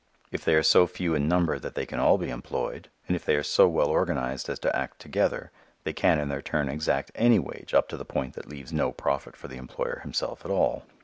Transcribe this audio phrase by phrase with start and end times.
[0.31, 3.23] If they are so few in number that they can all be employed, and if
[3.23, 5.51] they are so well organized as to act together,
[5.83, 8.91] they can in their turn exact any wage up to the point that leaves no
[8.91, 10.85] profit for the employer himself at all.